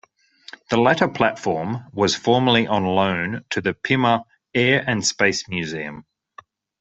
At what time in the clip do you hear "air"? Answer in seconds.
4.55-4.83